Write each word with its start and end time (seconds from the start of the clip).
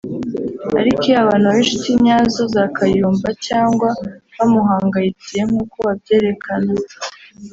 Ariko 0.79 1.01
iyo 1.07 1.15
abo 1.21 1.25
bantu 1.29 1.45
baba 1.47 1.59
inshuti 1.63 1.89
nyazo 2.05 2.41
za 2.55 2.63
Kayumba 2.75 3.29
cyangwa 3.47 3.89
bamuhangayikiye 4.37 5.41
nk’uko 5.49 5.75
babyerekana 5.85 6.73